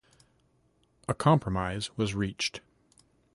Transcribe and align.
A 1.07 1.13
compromise 1.13 1.95
was 1.95 2.15
reached. 2.15 2.61